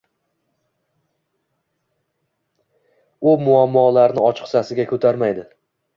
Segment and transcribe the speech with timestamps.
[3.33, 5.47] U muammolarni ochiqchasiga ko'tarmaydi